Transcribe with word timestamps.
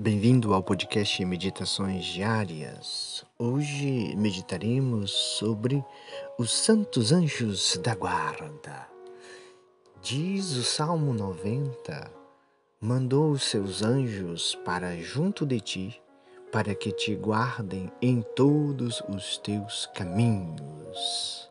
Bem-vindo 0.00 0.54
ao 0.54 0.62
podcast 0.62 1.24
Meditações 1.24 2.04
Diárias. 2.04 3.24
Hoje 3.36 4.14
meditaremos 4.14 5.10
sobre 5.10 5.84
os 6.38 6.52
santos 6.52 7.10
anjos 7.10 7.76
da 7.82 7.96
guarda. 7.96 8.88
Diz 10.00 10.54
o 10.54 10.62
Salmo 10.62 11.12
90: 11.12 12.12
Mandou 12.80 13.32
os 13.32 13.42
seus 13.42 13.82
anjos 13.82 14.54
para 14.64 14.96
junto 14.98 15.44
de 15.44 15.60
ti, 15.60 16.02
para 16.52 16.76
que 16.76 16.92
te 16.92 17.16
guardem 17.16 17.90
em 18.00 18.22
todos 18.36 19.02
os 19.08 19.36
teus 19.38 19.86
caminhos. 19.96 21.50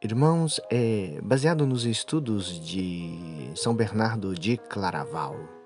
Irmãos, 0.00 0.60
é 0.70 1.18
baseado 1.20 1.66
nos 1.66 1.84
estudos 1.84 2.64
de 2.64 3.50
São 3.56 3.74
Bernardo 3.74 4.36
de 4.36 4.56
Claraval 4.56 5.57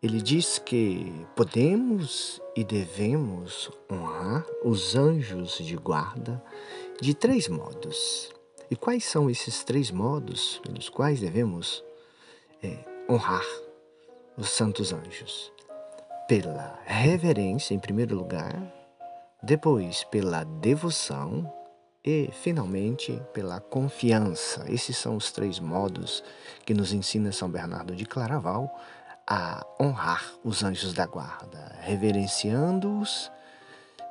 ele 0.00 0.22
diz 0.22 0.58
que 0.60 1.26
podemos 1.34 2.40
e 2.54 2.62
devemos 2.62 3.68
honrar 3.90 4.46
os 4.64 4.94
anjos 4.94 5.58
de 5.58 5.76
guarda 5.76 6.42
de 7.00 7.14
três 7.14 7.48
modos. 7.48 8.30
E 8.70 8.76
quais 8.76 9.04
são 9.04 9.28
esses 9.28 9.64
três 9.64 9.90
modos 9.90 10.60
pelos 10.62 10.88
quais 10.88 11.18
devemos 11.18 11.82
é, 12.62 12.78
honrar 13.10 13.44
os 14.36 14.50
santos 14.50 14.92
anjos? 14.92 15.52
Pela 16.28 16.78
reverência, 16.84 17.74
em 17.74 17.78
primeiro 17.80 18.14
lugar, 18.14 18.72
depois 19.42 20.04
pela 20.04 20.44
devoção 20.44 21.52
e, 22.04 22.30
finalmente, 22.42 23.20
pela 23.32 23.58
confiança. 23.58 24.64
Esses 24.68 24.96
são 24.96 25.16
os 25.16 25.32
três 25.32 25.58
modos 25.58 26.22
que 26.64 26.74
nos 26.74 26.92
ensina 26.92 27.32
São 27.32 27.50
Bernardo 27.50 27.96
de 27.96 28.04
Claraval 28.04 28.72
a 29.28 29.66
honrar 29.78 30.24
os 30.42 30.64
anjos 30.64 30.94
da 30.94 31.04
guarda, 31.04 31.76
reverenciando-os, 31.82 33.30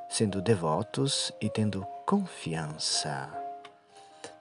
sendo 0.09 0.41
devotos 0.41 1.31
e 1.41 1.49
tendo 1.49 1.83
confiança. 2.05 3.27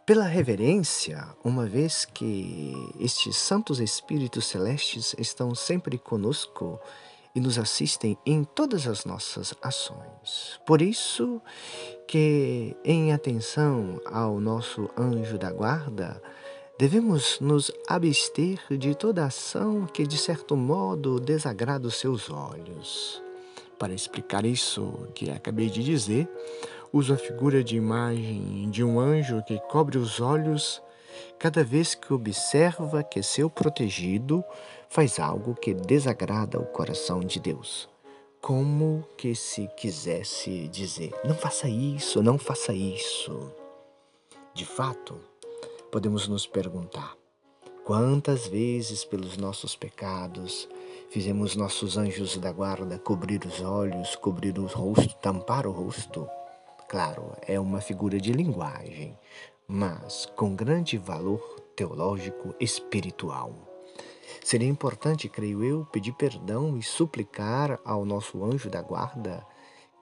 Pela 0.04 0.24
reverência, 0.24 1.26
uma 1.42 1.66
vez 1.66 2.04
que 2.04 2.74
estes 3.00 3.36
santos 3.36 3.80
espíritos 3.80 4.46
celestes 4.46 5.16
estão 5.18 5.54
sempre 5.54 5.96
conosco 5.96 6.78
e 7.34 7.40
nos 7.40 7.58
assistem 7.58 8.16
em 8.24 8.44
todas 8.44 8.86
as 8.86 9.04
nossas 9.04 9.54
ações. 9.62 10.60
Por 10.66 10.80
isso 10.80 11.40
que, 12.06 12.76
em 12.84 13.12
atenção 13.12 14.00
ao 14.06 14.38
nosso 14.40 14.90
anjo 14.96 15.38
da 15.38 15.50
guarda, 15.50 16.22
Devemos 16.78 17.40
nos 17.40 17.72
abster 17.88 18.60
de 18.68 18.94
toda 18.94 19.24
ação 19.24 19.86
que, 19.86 20.06
de 20.06 20.18
certo 20.18 20.54
modo, 20.54 21.18
desagrada 21.18 21.88
os 21.88 21.94
seus 21.94 22.28
olhos. 22.28 23.22
Para 23.78 23.94
explicar 23.94 24.44
isso 24.44 25.08
que 25.14 25.30
acabei 25.30 25.70
de 25.70 25.82
dizer, 25.82 26.28
uso 26.92 27.14
a 27.14 27.16
figura 27.16 27.64
de 27.64 27.76
imagem 27.76 28.68
de 28.68 28.84
um 28.84 29.00
anjo 29.00 29.42
que 29.44 29.58
cobre 29.70 29.96
os 29.96 30.20
olhos 30.20 30.82
cada 31.38 31.64
vez 31.64 31.94
que 31.94 32.12
observa 32.12 33.02
que 33.02 33.22
seu 33.22 33.48
protegido 33.48 34.44
faz 34.90 35.18
algo 35.18 35.54
que 35.54 35.72
desagrada 35.72 36.60
o 36.60 36.66
coração 36.66 37.20
de 37.20 37.40
Deus. 37.40 37.88
Como 38.38 39.02
que 39.16 39.34
se 39.34 39.66
quisesse 39.78 40.68
dizer: 40.68 41.14
não 41.24 41.34
faça 41.34 41.70
isso, 41.70 42.22
não 42.22 42.36
faça 42.36 42.74
isso. 42.74 43.50
De 44.52 44.66
fato, 44.66 45.18
podemos 45.90 46.28
nos 46.28 46.46
perguntar: 46.46 47.16
quantas 47.84 48.46
vezes, 48.46 49.04
pelos 49.04 49.36
nossos 49.36 49.76
pecados, 49.76 50.68
fizemos 51.10 51.56
nossos 51.56 51.96
anjos 51.96 52.36
da 52.36 52.52
guarda 52.52 52.98
cobrir 52.98 53.44
os 53.44 53.60
olhos, 53.60 54.16
cobrir 54.16 54.58
o 54.58 54.66
rosto, 54.66 55.14
tampar 55.16 55.66
o 55.66 55.72
rosto? 55.72 56.28
Claro, 56.88 57.32
é 57.46 57.58
uma 57.58 57.80
figura 57.80 58.20
de 58.20 58.32
linguagem, 58.32 59.18
mas 59.66 60.26
com 60.36 60.54
grande 60.54 60.96
valor 60.96 61.40
teológico 61.74 62.54
espiritual. 62.60 63.52
Seria 64.44 64.68
importante, 64.68 65.28
creio 65.28 65.64
eu, 65.64 65.84
pedir 65.86 66.12
perdão 66.12 66.76
e 66.76 66.82
suplicar 66.82 67.80
ao 67.84 68.04
nosso 68.04 68.44
anjo 68.44 68.70
da 68.70 68.80
guarda 68.80 69.44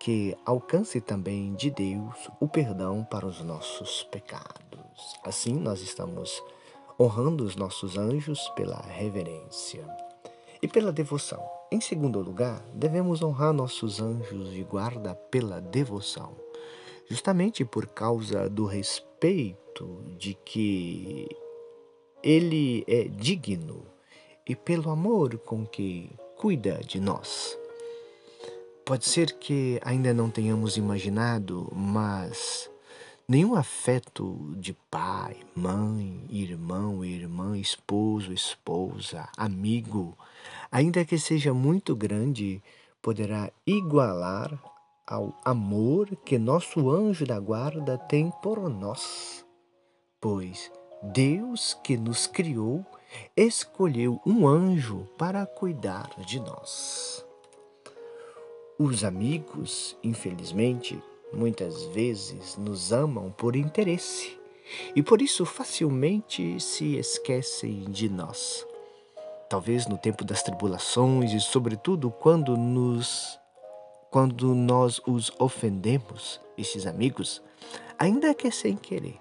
que 0.05 0.37
alcance 0.45 1.01
também 1.01 1.55
de 1.55 1.71
Deus 1.71 2.29
o 2.39 2.47
perdão 2.47 3.03
para 3.03 3.27
os 3.27 3.41
nossos 3.41 4.03
pecados. 4.03 5.19
Assim, 5.25 5.55
nós 5.55 5.81
estamos 5.81 6.43
honrando 7.01 7.43
os 7.43 7.57
nossos 7.57 7.97
anjos 7.97 8.47
pela 8.51 8.83
reverência 8.83 9.83
e 10.61 10.69
pela 10.69 10.93
devoção. 10.93 11.43
Em 11.73 11.81
segundo 11.81 12.21
lugar, 12.21 12.63
devemos 12.75 13.23
honrar 13.23 13.55
nossos 13.55 13.99
anjos 13.99 14.53
de 14.53 14.63
guarda 14.63 15.15
pela 15.15 15.59
devoção, 15.59 16.37
justamente 17.09 17.65
por 17.65 17.87
causa 17.87 18.51
do 18.51 18.67
respeito 18.67 20.05
de 20.19 20.35
que 20.35 21.35
ele 22.23 22.85
é 22.87 23.05
digno 23.05 23.87
e 24.47 24.55
pelo 24.55 24.91
amor 24.91 25.39
com 25.39 25.65
que 25.65 26.11
cuida 26.37 26.79
de 26.87 27.01
nós. 27.01 27.64
Pode 28.85 29.07
ser 29.07 29.33
que 29.39 29.81
ainda 29.83 30.13
não 30.13 30.29
tenhamos 30.29 30.77
imaginado, 30.77 31.73
mas 31.75 32.71
nenhum 33.27 33.55
afeto 33.55 34.53
de 34.59 34.75
pai, 34.91 35.39
mãe, 35.55 36.27
irmão, 36.29 37.03
irmã, 37.03 37.57
esposo, 37.57 38.31
esposa, 38.31 39.27
amigo, 39.39 40.15
ainda 40.71 41.03
que 41.03 41.19
seja 41.19 41.55
muito 41.55 41.97
grande, 41.97 42.63
poderá 43.01 43.51
igualar 43.67 44.53
ao 45.07 45.35
amor 45.43 46.15
que 46.17 46.39
nosso 46.39 46.91
anjo 46.91 47.25
da 47.25 47.41
guarda 47.41 47.97
tem 47.97 48.31
por 48.43 48.69
nós. 48.69 49.47
Pois 50.21 50.71
Deus 51.03 51.73
que 51.83 51.97
nos 51.97 52.27
criou 52.27 52.85
escolheu 53.35 54.21
um 54.27 54.47
anjo 54.47 55.09
para 55.17 55.47
cuidar 55.47 56.11
de 56.27 56.39
nós. 56.39 57.04
Os 58.77 59.05
amigos, 59.05 59.97
infelizmente, 60.03 61.01
muitas 61.33 61.85
vezes 61.87 62.57
nos 62.57 62.93
amam 62.93 63.31
por 63.31 63.55
interesse 63.55 64.37
e 64.97 65.03
por 65.03 65.23
isso 65.23 65.47
facilmente 65.47 66.59
se 66.59 66.97
esquecem 66.97 67.85
de 67.85 68.09
nós. 68.09 68.67
Talvez 69.49 69.87
no 69.87 69.97
tempo 69.97 70.25
das 70.25 70.43
tribulações 70.43 71.33
e 71.33 71.39
sobretudo 71.39 72.11
quando 72.11 72.57
nos 72.57 73.39
quando 74.11 74.55
nós 74.57 75.01
os 75.07 75.31
ofendemos, 75.39 76.41
esses 76.59 76.85
amigos, 76.85 77.41
ainda 77.97 78.35
que 78.35 78.51
sem 78.51 78.77
querer. 78.77 79.21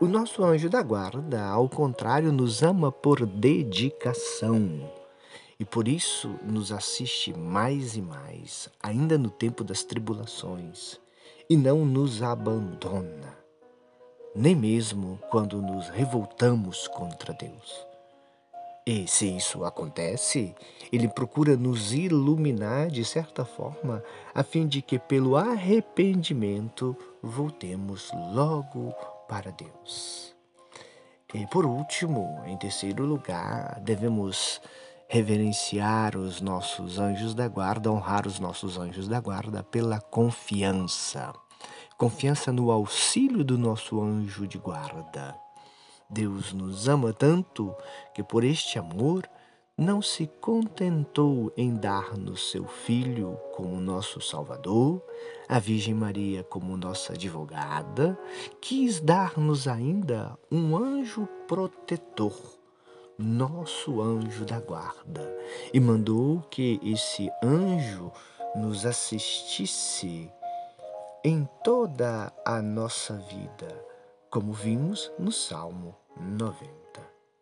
O 0.00 0.06
nosso 0.06 0.42
anjo 0.42 0.68
da 0.68 0.82
guarda, 0.82 1.44
ao 1.44 1.68
contrário, 1.68 2.32
nos 2.32 2.64
ama 2.64 2.90
por 2.90 3.24
dedicação 3.26 5.01
e 5.62 5.64
por 5.64 5.86
isso 5.86 6.40
nos 6.42 6.72
assiste 6.72 7.32
mais 7.32 7.94
e 7.94 8.02
mais, 8.02 8.68
ainda 8.82 9.16
no 9.16 9.30
tempo 9.30 9.62
das 9.62 9.84
tribulações, 9.84 10.98
e 11.48 11.56
não 11.56 11.86
nos 11.86 12.20
abandona, 12.20 13.38
nem 14.34 14.56
mesmo 14.56 15.20
quando 15.30 15.62
nos 15.62 15.88
revoltamos 15.88 16.88
contra 16.88 17.32
Deus. 17.32 17.86
E 18.84 19.06
se 19.06 19.36
isso 19.36 19.64
acontece, 19.64 20.52
ele 20.92 21.06
procura 21.06 21.56
nos 21.56 21.92
iluminar 21.92 22.88
de 22.88 23.04
certa 23.04 23.44
forma, 23.44 24.02
a 24.34 24.42
fim 24.42 24.66
de 24.66 24.82
que 24.82 24.98
pelo 24.98 25.36
arrependimento 25.36 26.96
voltemos 27.22 28.10
logo 28.34 28.92
para 29.28 29.52
Deus. 29.52 30.34
E 31.32 31.46
por 31.46 31.64
último, 31.64 32.42
em 32.46 32.56
terceiro 32.56 33.06
lugar, 33.06 33.78
devemos 33.80 34.60
reverenciar 35.12 36.16
os 36.16 36.40
nossos 36.40 36.98
anjos 36.98 37.34
da 37.34 37.46
guarda, 37.46 37.92
honrar 37.92 38.26
os 38.26 38.40
nossos 38.40 38.78
anjos 38.78 39.06
da 39.06 39.20
guarda 39.20 39.62
pela 39.62 40.00
confiança. 40.00 41.34
Confiança 41.98 42.50
no 42.50 42.70
auxílio 42.70 43.44
do 43.44 43.58
nosso 43.58 44.00
anjo 44.00 44.46
de 44.46 44.56
guarda. 44.56 45.36
Deus 46.08 46.54
nos 46.54 46.88
ama 46.88 47.12
tanto 47.12 47.74
que, 48.14 48.22
por 48.22 48.42
este 48.42 48.78
amor, 48.78 49.28
não 49.76 50.00
se 50.00 50.26
contentou 50.40 51.52
em 51.58 51.74
dar-nos 51.74 52.50
seu 52.50 52.66
Filho 52.66 53.38
como 53.54 53.78
nosso 53.82 54.18
Salvador, 54.18 55.04
a 55.46 55.58
Virgem 55.58 55.92
Maria 55.92 56.42
como 56.42 56.74
nossa 56.74 57.12
advogada, 57.12 58.18
quis 58.62 58.98
dar-nos 58.98 59.68
ainda 59.68 60.38
um 60.50 60.74
anjo 60.74 61.28
protetor 61.46 62.61
nosso 63.18 64.00
anjo 64.00 64.44
da 64.44 64.60
guarda, 64.60 65.32
e 65.72 65.80
mandou 65.80 66.40
que 66.50 66.80
esse 66.82 67.30
anjo 67.42 68.10
nos 68.54 68.84
assistisse 68.84 70.30
em 71.24 71.48
toda 71.62 72.32
a 72.44 72.60
nossa 72.60 73.16
vida, 73.16 73.84
como 74.28 74.52
vimos 74.52 75.12
no 75.18 75.30
Salmo 75.30 75.94
90. 76.16 76.72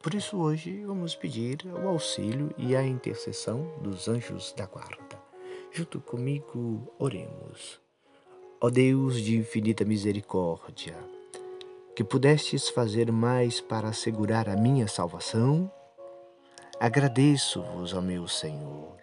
Por 0.03 0.15
isso, 0.15 0.39
hoje 0.39 0.85
vamos 0.85 1.15
pedir 1.15 1.59
o 1.67 1.89
auxílio 1.89 2.55
e 2.57 2.75
a 2.75 2.83
intercessão 2.83 3.71
dos 3.83 4.09
anjos 4.09 4.53
da 4.53 4.67
guarda. 4.67 5.21
Junto 5.73 6.01
comigo, 6.01 6.93
oremos. 6.99 7.81
Ó 8.61 8.69
Deus 8.69 9.21
de 9.21 9.37
infinita 9.37 9.85
misericórdia, 9.85 10.97
que 12.01 12.05
pudestes 12.05 12.71
fazer 12.71 13.13
mais 13.13 13.61
para 13.61 13.89
assegurar 13.89 14.49
a 14.49 14.57
minha 14.57 14.89
salvação, 14.89 15.71
agradeço-vos, 16.81 17.93
ó 17.93 18.01
meu 18.01 18.27
Senhor. 18.27 18.97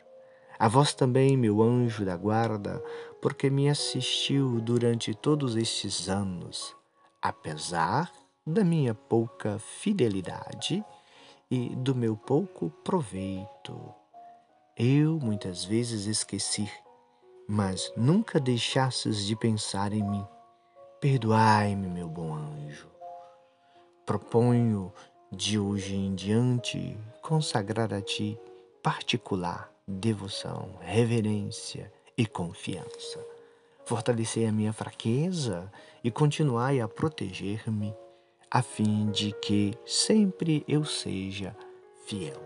A 0.58 0.68
vós 0.68 0.96
também, 0.96 1.38
meu 1.38 1.62
anjo 1.62 2.04
da 2.04 2.18
guarda, 2.18 2.84
porque 3.22 3.52
me 3.52 3.70
assistiu 3.70 4.60
durante 4.60 5.14
todos 5.14 5.56
estes 5.56 6.10
anos, 6.10 6.76
apesar 7.22 8.12
da 8.44 8.64
minha 8.64 8.96
pouca 8.96 9.60
fidelidade 9.60 10.84
e 11.52 11.76
do 11.76 11.94
meu 11.94 12.18
pouco 12.18 12.72
proveito. 12.84 13.94
Eu 14.76 15.20
muitas 15.20 15.64
vezes 15.64 16.08
esqueci, 16.08 16.68
mas 17.48 17.94
nunca 17.96 18.40
deixasses 18.40 19.24
de 19.24 19.36
pensar 19.36 19.94
em 19.94 20.02
mim. 20.02 20.26
Perdoai-me, 21.00 21.88
meu 21.88 22.10
bom 22.10 22.34
anjo. 22.34 22.88
Proponho 24.04 24.92
de 25.32 25.60
hoje 25.60 25.96
em 25.96 26.16
diante 26.16 26.98
consagrar 27.22 27.94
a 27.94 28.02
ti 28.02 28.36
particular 28.82 29.72
devoção, 29.88 30.72
reverência 30.82 31.94
e 32.18 32.26
confiança. 32.26 33.24
Fortalecei 33.86 34.48
a 34.48 34.52
minha 34.52 34.74
fraqueza 34.74 35.72
e 36.04 36.10
continuai 36.10 36.82
a 36.82 36.88
proteger-me, 36.88 37.94
a 38.50 38.64
fim 38.64 39.12
de 39.12 39.34
que 39.34 39.78
sempre 39.86 40.66
eu 40.68 40.84
seja 40.84 41.56
fiel. 42.08 42.42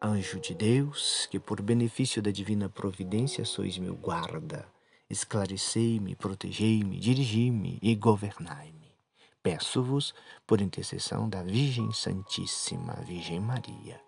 Anjo 0.00 0.38
de 0.38 0.54
Deus, 0.54 1.26
que 1.28 1.40
por 1.40 1.60
benefício 1.60 2.22
da 2.22 2.30
divina 2.30 2.68
providência 2.68 3.44
sois 3.44 3.76
meu 3.78 3.96
guarda, 3.96 4.64
esclarecei-me, 5.12 6.16
protegei-me, 6.16 6.98
dirigi-me 6.98 7.78
e 7.82 7.94
governai-me. 7.94 8.96
Peço-vos, 9.42 10.14
por 10.46 10.60
intercessão 10.60 11.28
da 11.28 11.42
Virgem 11.42 11.92
Santíssima, 11.92 12.94
Virgem 13.06 13.38
Maria. 13.38 14.00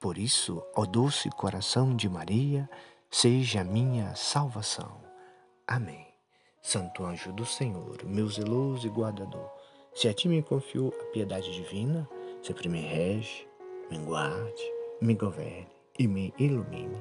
Por 0.00 0.16
isso, 0.16 0.62
ó 0.74 0.86
doce 0.86 1.28
coração 1.30 1.94
de 1.94 2.08
Maria, 2.08 2.68
seja 3.10 3.62
minha 3.62 4.14
salvação. 4.14 5.02
Amém. 5.66 6.06
Santo 6.62 7.04
anjo 7.04 7.32
do 7.32 7.44
Senhor, 7.44 8.02
meu 8.04 8.28
zeloso 8.28 8.86
e 8.86 8.90
guardador, 8.90 9.50
se 9.94 10.08
a 10.08 10.14
ti 10.14 10.28
me 10.28 10.42
confiou 10.42 10.94
a 11.00 11.04
piedade 11.12 11.52
divina, 11.52 12.08
sempre 12.42 12.68
me 12.68 12.80
rege, 12.80 13.46
me 13.90 13.98
guarde, 13.98 14.62
me 15.00 15.14
governe 15.14 15.68
e 15.98 16.06
me 16.06 16.32
ilumine. 16.38 16.98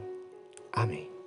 Amém. 0.74 1.19